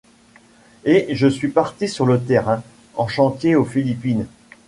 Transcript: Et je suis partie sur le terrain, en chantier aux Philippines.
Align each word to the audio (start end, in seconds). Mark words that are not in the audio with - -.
Et 0.83 1.13
je 1.13 1.27
suis 1.27 1.49
partie 1.49 1.87
sur 1.87 2.07
le 2.07 2.19
terrain, 2.19 2.63
en 2.95 3.07
chantier 3.07 3.53
aux 3.55 3.65
Philippines. 3.65 4.25